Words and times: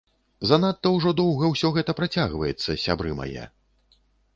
Занадта 0.51 0.93
ўжо 0.95 1.13
доўга 1.21 1.51
ўсё 1.53 1.73
гэта 1.77 1.91
працягваецца, 2.03 2.81
сябры 2.89 3.11
мае. 3.23 3.51